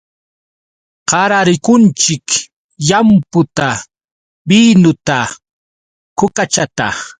Qararikunchik 1.09 2.25
llamputa, 2.85 3.67
binuta, 4.47 5.19
kukachata. 6.17 6.87